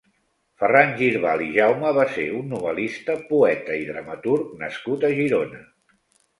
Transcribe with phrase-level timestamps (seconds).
[0.61, 5.65] Ferran Girbal i Jaume va ser un novel·lista, poeta i dramaturg nascut a Girona.